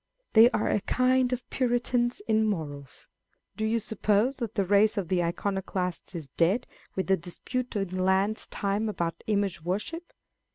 They 0.33 0.49
are 0.49 0.67
a 0.67 0.81
kind 0.81 1.31
of 1.31 1.47
Puritans 1.51 2.23
in 2.27 2.43
morals. 2.47 3.07
Do 3.55 3.63
you 3.65 3.77
suppose 3.79 4.37
that 4.37 4.55
the 4.55 4.65
race 4.65 4.97
of 4.97 5.09
the 5.09 5.23
Iconoclasts 5.23 6.15
is 6.15 6.29
dead 6.29 6.65
with 6.95 7.05
the 7.05 7.17
dispute 7.17 7.75
in 7.75 8.03
Laud's 8.03 8.47
time 8.47 8.89
about 8.89 9.23
image 9.27 9.61
worship 9.61 10.11